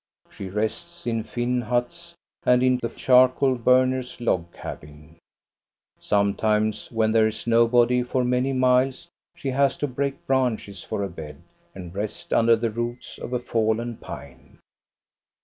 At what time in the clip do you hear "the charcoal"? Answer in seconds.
2.81-3.53